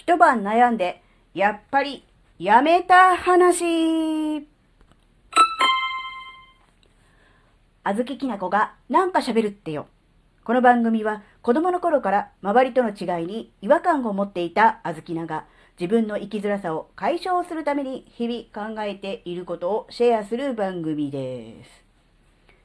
[0.00, 1.02] 一晩悩んで、
[1.34, 2.02] やっぱり
[2.38, 4.48] やめた話。
[7.84, 9.88] あずききなこがなんか喋るってよ。
[10.42, 15.44] この番組は子供の頃から周りとの違いに違和感を持っていたあずきなが
[15.78, 21.70] 自分の生きづらさを解消するために日々考えていることをシェアする番組です。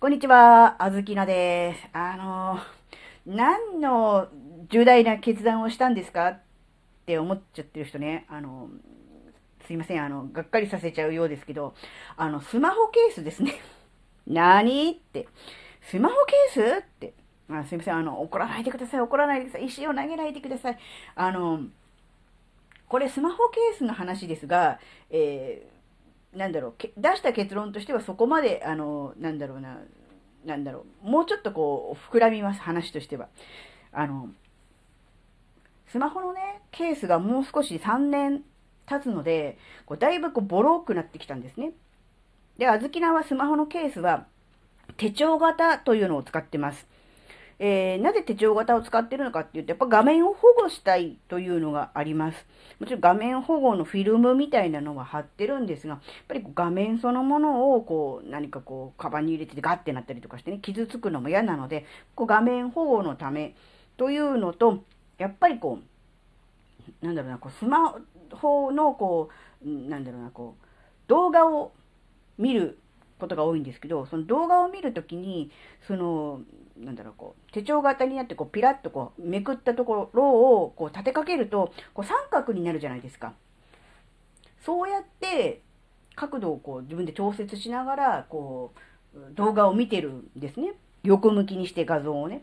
[0.00, 1.88] こんにちは、あずきなです。
[1.92, 2.58] あの、
[3.24, 4.26] 何の
[4.68, 6.38] 重大な決断をしたんですか
[7.10, 8.68] って思っちゃってる人ね、あの、
[9.66, 11.74] すいません、あの、がっかりさせちゃうようですけど、
[12.16, 13.54] あの、スマホケースですね。
[14.28, 15.26] 何って。
[15.82, 17.14] スマホケースって。
[17.48, 20.78] あすいません、あの、怒らないでください、怒らないでください、石を投げないでください。
[21.16, 21.62] あの、
[22.86, 24.78] これスマホケースの話ですが、
[25.10, 29.80] えー、なんだろう、出した結論としてはそこまで、あの、なんだろうな、
[30.44, 33.28] なんだろう、もうちょっとこう、膨らみます、話としては。
[33.90, 34.28] あの、
[35.90, 38.42] スマホのね、ケースがもう少し3年
[38.86, 41.72] 経つので、こうだいぶこうボロくなってきたんですね。
[42.58, 44.26] で、あずきなはスマホのケースは
[44.96, 46.86] 手帳型というのを使ってます。
[47.58, 52.46] えー、なぜ手帳型を使ってるのかっていうと、やっぱ画面を保護したいというのがあります。
[52.78, 61.84] もちろん画面保護のフィルムみたいなのは貼ってるんですが、やっぱり画面そのものをこう何かこうカバンに入れててガッてなったりとかしてね、傷つくのも嫌なので、
[62.14, 63.54] こう画面保護のため
[63.96, 64.84] というのと、
[65.20, 65.78] やっぱりこ
[67.02, 67.94] う、なんだろうな、こうスマ
[68.32, 69.28] ホのこ
[69.62, 70.66] う、なんだろうな、こう、
[71.08, 71.72] 動画を
[72.38, 72.78] 見る
[73.18, 75.50] ことが多いんですけど、その動画を見るときに、
[75.86, 76.40] その、
[76.78, 80.24] なんだろう、こう、手帳型になって、こう、ピラッとこう、めくったところ
[80.62, 83.34] を、こう、立てかけると、こう、三角になるじゃないですか。
[84.64, 85.60] そうやって、
[86.16, 88.72] 角度をこう、自分で調節しながら、こ
[89.14, 90.72] う、動画を見てるんですね。
[91.02, 92.42] 横向きにして画像をね。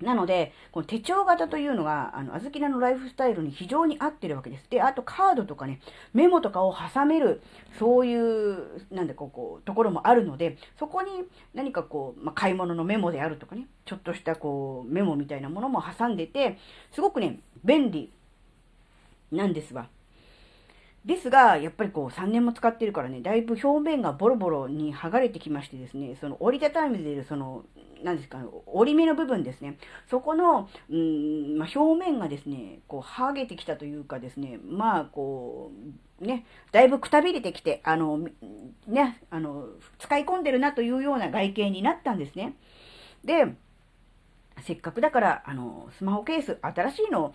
[0.00, 4.68] なので、この手帳型というのが、あの、あずきらのライフスタイルに非常に合ってるわけです。
[4.70, 5.80] で、あとカードとかね、
[6.14, 7.42] メモとかを挟める、
[7.78, 11.10] そういう、なんでこ、こう、ところもあるので、そこに
[11.54, 16.58] 何かこう、まあ、買い物のメモであるとかね、ちょっとしたこう、メモみたいなものも挟んでて、
[16.92, 18.12] すごくね、便利
[19.32, 19.88] なんですわ。
[21.04, 27.64] ですが、やっぱりこう3年も使ってるからね、だいぶ表面がボロボロに剥がれてきましてですね、その折りたたみでいるその、
[28.02, 29.78] 何ですか、折り目の部分ですね。
[30.10, 35.72] そこの、うん、まあ、表面がですね、こう、剥げてきたというかですね、まあ、こ
[36.20, 38.18] う、ね、だいぶくたびれてきて、あの、
[38.86, 42.54] ね、あの、使い込んでるなというような外見になったんですね。
[43.24, 43.54] で、
[44.62, 47.34] せっかくだから、あの、スマホケース、新しいのを、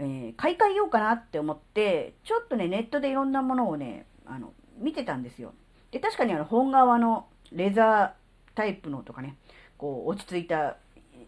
[0.00, 5.52] えー、買い替えようかなって思って、ちょっとね、ネットでいろんなものをね、あの、見てたんですよ。
[5.90, 9.36] で、確かにあの、本革のレザータイプのとかね、
[9.76, 10.76] こう、落ち着いた、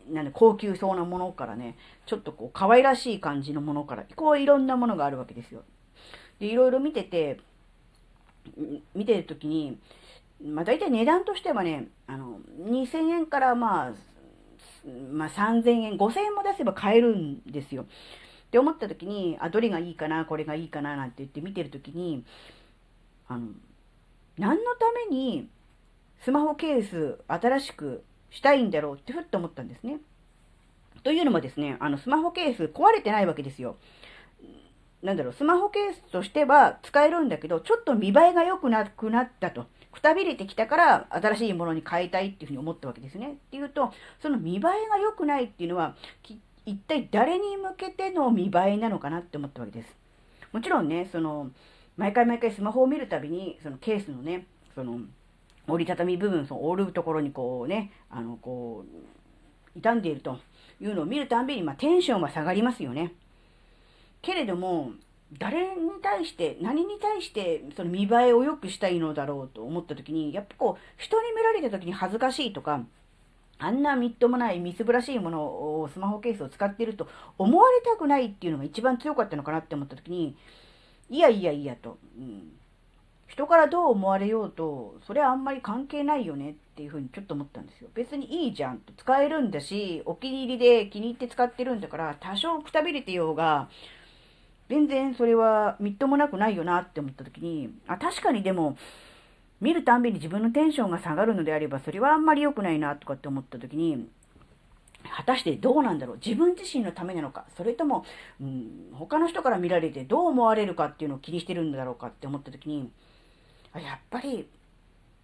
[0.08, 1.76] なんで、高級そうなものからね、
[2.06, 5.64] ちょっとこう、可愛らしい感じのものから、こう、いろんなものがあるわけですよ。
[6.38, 7.40] で、いろいろ見てて、
[8.94, 9.78] 見てるときに、
[10.42, 13.92] まあ、大体値段としてはね、あの、2000円からまあ、
[15.12, 17.86] まあ、3000円、5000円も出せば買えるんですよ。
[18.50, 22.24] って思った時に、あ、どれがいいかな、これがいいかな、なんて言って見てる時に、
[23.28, 23.46] あの、
[24.38, 25.48] 何のために
[26.24, 29.98] スマホケース新しくしたいんだろうってふっと思ったんですね。
[31.04, 33.76] というのもですね、あの、スマホケース壊れてないわけですよ。
[35.00, 39.66] なんだろう、スマホケースとしては使えるんだけど、ちょっと見栄えが良くなくなったと。
[39.92, 43.32] くたびれてきたから新しいものに変えたいっていうふうに思ったわけですね。
[43.32, 45.96] っていうと、その見栄えが良くないっていうのは、
[46.66, 49.96] 一体誰に向けての見栄えなのかなって思ったわけです。
[50.52, 51.50] もちろんね、その、
[51.96, 55.00] 毎回毎回スマホを見るたびに、そのケースのね、その、
[55.68, 58.84] 折りたたみ部分、その折るところにこうね、あの、こ
[59.74, 60.38] う、傷んでいると
[60.80, 63.14] いうのを見るたびに、まあ、テンションは下がりますよね。
[64.22, 64.92] けれども、
[65.38, 72.84] 誰に対して、何に対して、その見栄えを良くしたいのだろうと思った時に、やっぱこう、人に見られた時に恥ずかしいとか、
[73.60, 80.36] あんなみっともないみすぼらしいものをスマホケースを使っていると思われたくないっていうのが一番強かったのかなって思った時に、
[81.10, 82.52] いやいやいやと、うん、
[83.30, 87.88] 人からどう思われようと、それはあんまり関係ないよねっていうふうにちょっと思ったんですよ。
[87.94, 88.92] 別にいいじゃんと。
[88.96, 93.68] 使えるんだし、お気に入りで気に入って使ってるんだから、多少くたびれてようが、
[94.68, 98.76] 全然それはみっともなくないよなって思った時に、あ、確かにでも、
[99.60, 104.08] 見るたんびに自分のテンションが下がるのであれば、それはあんまり良くないなとかって思った時に、
[105.16, 106.16] 果たしてどうなんだろう？
[106.24, 107.46] 自分自身のためなのか？
[107.56, 108.04] それとも、
[108.40, 112.90] うん、他の人から見られてどう思われるかっていうのを気にしてるんだろうかって思った時に、
[113.74, 114.48] やっぱり、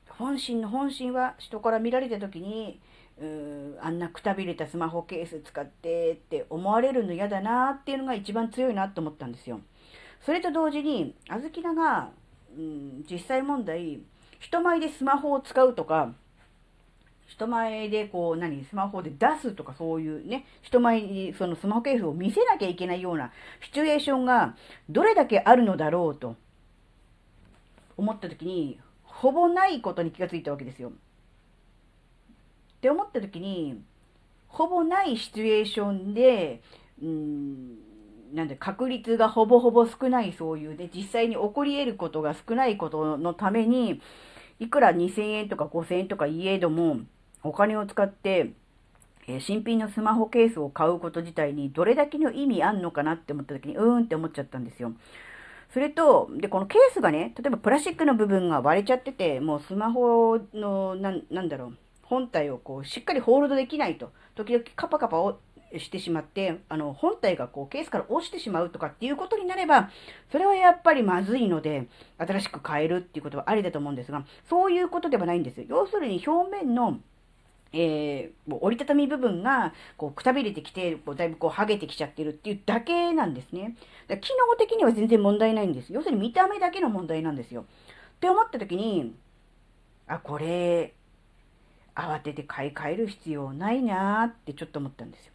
[0.09, 2.81] 本心の本心は人から見られた時に、
[3.19, 9.61] うーあんなくたびれたスマホケース使ってって思われるの嫌だなっていうのが一番強いなと思ったんですよ。
[10.25, 12.11] それと同時に、あずきなが、
[12.57, 14.01] うん、実際問題、
[14.39, 16.13] 人前でスマホを使うとか、
[17.27, 24.57] 人前でこう、何、スマホで出すとかそういうね、人前にそのスマホケースを見せなきゃいけないようなシチュエーションが
[24.89, 26.37] どれだけあるのだろうと
[27.97, 30.91] 思った時に、ほぼないことに気がついたわけですよ。
[30.91, 30.93] っ
[32.81, 33.83] て思った時に、
[34.49, 36.63] ほぼないシチュエーションで、
[37.03, 37.79] うん、
[38.37, 44.03] なんで確率がほぼほぼ少ないそういうで、実際に起こり得ることが少ないことのために、
[44.61, 46.99] いくら2000円とか5000円とかいえども、
[47.43, 48.53] お金を使って、
[49.27, 54.93] えー、新品のスマホケースを買うこと自体にどれだけの意味あんのかなって思った時に、うーんって思っちゃったんですよ。
[55.73, 64.13] それと、で、このケースがね、例えばプラスチックの部分が割れちゃってて、もうスマホの、ななんだろう、本体をこう、しっかりホールドできないと。
[64.35, 65.17] 時々カパカパ
[65.79, 69.91] してしまって、あの、本体がこう、ケースから落ちてしまうとかっていうことになれば、
[70.31, 75.67] それはやっぱりまずいので、新しく変えるっていうことはありだと思うんですが、そういうことではないんですよ。
[75.69, 76.99] 要するに表面の、
[77.73, 83.77] えー、折りたたみ部分が、こう、くたびれてきて、こうだいぶこう、剥げてきちゃってるっていうだけなんですね。
[84.09, 85.93] だ機能的には全然問題ないんです。
[85.93, 87.63] 要するに見た目だけの問題なんですよ。
[87.63, 89.15] って思った時に、
[90.07, 90.95] あ、これ、
[91.97, 95.33] 慌てて買い替える必要ないなーってちょっと思ったんですよ。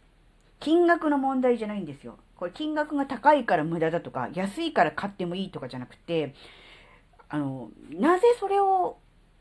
[0.62, 2.18] 金額の問題じゃないんですよ。
[2.36, 6.34] これ金額が高いから無駄だとか、安いから買ってもいいとかじゃなくて、
[7.28, 8.98] あの、なぜそれを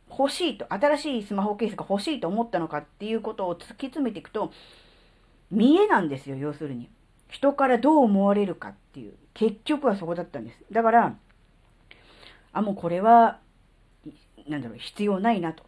[0.10, 4.52] 欲しいと、新しいスマホケースが欲しいと思ったのかっていうことを突き詰めていくと、
[5.52, 6.90] 見えなんですよ、要するに。
[7.30, 9.14] 人からどう思われるかっていう。
[9.34, 10.58] 結局はそこだったんです。
[10.72, 11.16] だから、
[12.52, 13.40] あ、もうこれは、
[14.48, 15.64] なんだろう、必要ないなと。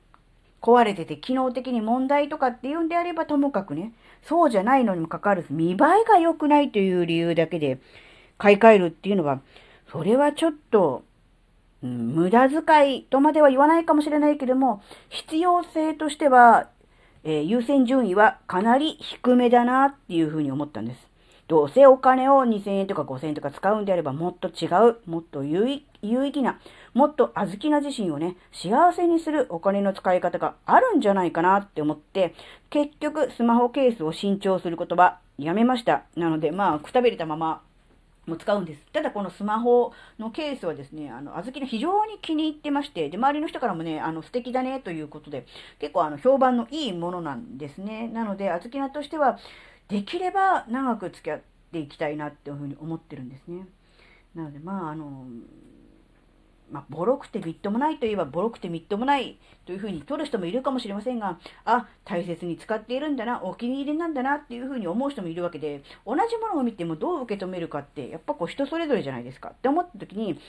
[0.63, 3.91] 壊れてて機能的に問題とかっていうんであればともかくね、
[4.23, 5.77] そうじゃないのにもかかわらず見栄え
[6.07, 7.79] が良くないという理由だけで
[8.37, 9.41] 買い替えるっていうのは、
[9.91, 11.03] それはちょっと、
[11.83, 16.69] うん、無駄遣いとまでは言わないかもしれないけども、必要性としては、
[17.25, 21.12] えー、優先順位はかなり低めだなっていうふうに思ったんです。
[21.47, 26.59] どうせお金を2000円とか5000円とか使うんであればもっと違う、もっと有意義な、
[26.93, 32.33] もっと小豆な自身をね、幸せにするお金の使い方があるんじゃないかなって思って、
[32.69, 36.03] 結局スマホケースを新調することはやめました。
[36.15, 37.61] なので、まあ、くたびれたまま
[38.25, 38.81] も使うんです。
[38.93, 45.45] ただこのスマホのケースはですね、あの、あずきの非常に気に入ってまして、で、周りの人からもね、あの、素敵だねということで、
[45.79, 48.07] 結構あの、評判のいいものなんですね。
[48.07, 49.37] なので、あずきなとしては、
[49.93, 51.41] できれば長く付き合っ
[51.71, 53.67] ていきたいなっていうふうに思ってるんですね。
[54.33, 55.25] なので、まあ、あの、
[56.71, 59.37] まあ、ボロくてみっともないといえばボロくてみっともない
[59.67, 70.39] というふうに取る人もいるかもしれませんが、あ、大切に使っているんだな、お気に入りなんだなっていうふうに思う人もいるわけで、同じものを見てもどう受け止めるかって、やっぱこう人それぞれじゃないですかって思った時に、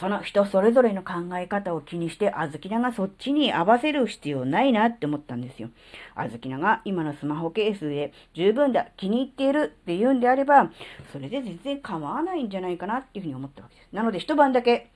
[0.00, 5.70] その人それぞれの考え方を気にして、あずきながそっちに合わせる必要ないなって思ったんですよ。
[6.14, 10.70] あずきなが今のスマホケースで十分だ、気に入っているって言うんであれば、
[11.12, 13.88] それで全然構わないんじゃないかなっていうふうに思ったわけです。
[13.92, 14.90] なので一晩だけ、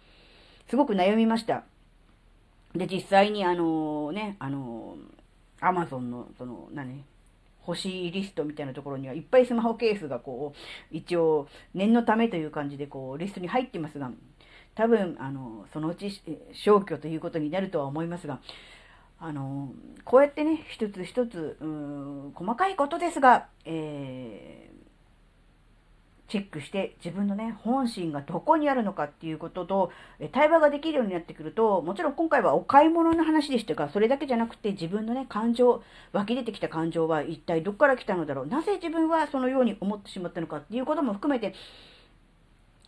[0.68, 1.64] すごく悩みました。
[2.74, 4.96] で、実際にあのね、あの
[5.60, 7.04] アマゾンの、その、何、
[7.66, 14.10] 欲しいリストみたいなところにはいっぱいスマホケースがこう、一応念のためという感じでこう、リストに入ってますが、
[14.78, 18.38] 多分、あの、そのうち消去ということになるとは思いますが、
[19.18, 19.72] あの、
[20.04, 29.90] こうやってね、一つ一つ、うん、細かいことですが、えー、チェックして自分のね、本心がどこにあるのかっていうことと、
[30.30, 35.82] 対話ができるようになってくると、もちろん今回はお買い物の話でしたが、それだけじゃなくて自分のね、感情、
[36.12, 38.46] 湧き出てきた感情は一体どこから来たのだろう。
[38.46, 41.52] なぜ自分はそのように思ってしまったのかっていうことも含めて、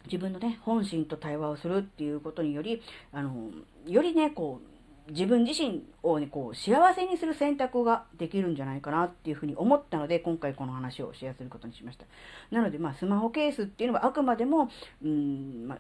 [0.07, 3.51] 自分のね、本心と対話をするっていうことにより、あの、
[3.87, 4.71] よりね、こう、
[5.11, 12.05] 自分自身をね、こう、幸せにする選択ができるんじゃないかなっていうふうに思ったので、今回この話をシェアすることにしました。
[12.51, 14.71] なので、まあ、スマホケースっていうのはあくまでも、
[15.03, 15.79] うん、まあ、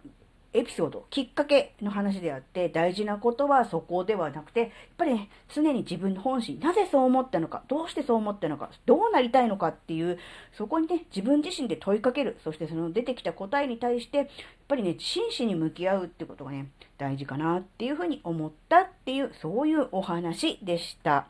[0.52, 10.18] エピソード、きっかけの話であって、大事なことはそこではなくて、やっぱりね、常に自分の本心、なぜそう思ったのか、どうしてそう思ったのか、どうなりたいのかっていう、
[10.52, 14.26] そこにね、自分自身で問いかける、そしてその出てきた答えに対して、やっ
[14.66, 21.28] ぱりね、真摯に向き合うってことがね、大事かなっていうふうに思ったっていう、そういうお話でした。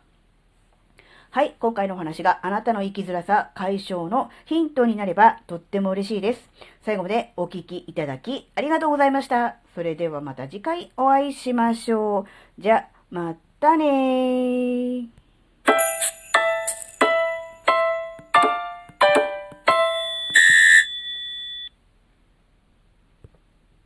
[1.33, 6.51] はい、今回のお話があなたの生きづらさ解消のヒントになればとっても嬉しいです。
[6.85, 9.55] 最後までお聴きいただきありがとうございました。
[9.77, 12.27] それではまた次回お会いしましょ
[12.59, 12.61] う。
[12.61, 15.20] じゃ、またねー。